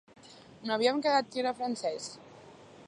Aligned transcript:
No 0.69 0.73
havíem 0.75 1.03
quedat 1.07 1.31
que 1.35 1.41
era 1.43 1.55
francès? 1.61 2.11